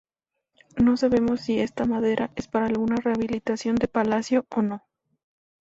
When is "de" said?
3.75-3.87